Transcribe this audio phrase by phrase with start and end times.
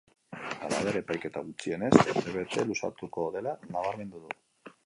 [0.67, 4.39] Halaber, epaiketa gutxienez urtebete luzatuko dela nabarmendu du.